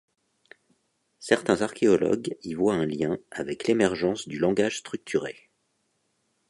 [1.19, 5.51] Certains archéologues y voient un lien avec l'émergence du langage structuré.